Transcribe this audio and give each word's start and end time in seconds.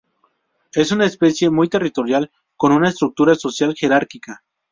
Es 0.73 0.91
una 0.91 1.05
especie 1.05 1.51
muy 1.51 1.69
territorial, 1.69 2.31
con 2.57 2.71
una 2.71 2.89
estructura 2.89 3.35
social 3.35 3.75
jerárquica. 3.75 4.43